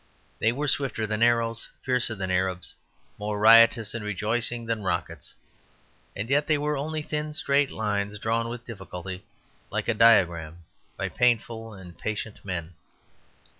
They 0.39 0.51
were 0.51 0.67
swifter 0.67 1.05
than 1.05 1.21
arrows, 1.21 1.69
fiercer 1.83 2.15
than 2.15 2.31
Arabs, 2.31 2.73
more 3.19 3.37
riotous 3.39 3.93
and 3.93 4.03
rejoicing 4.03 4.65
than 4.65 4.81
rockets. 4.81 5.35
And 6.15 6.27
yet 6.27 6.47
they 6.47 6.57
were 6.57 6.75
only 6.75 7.03
thin 7.03 7.33
straight 7.33 7.69
lines 7.69 8.17
drawn 8.17 8.49
with 8.49 8.65
difficulty, 8.65 9.23
like 9.69 9.87
a 9.87 9.93
diagram, 9.93 10.63
by 10.97 11.09
painful 11.09 11.75
and 11.75 11.95
patient 11.95 12.43
men. 12.43 12.73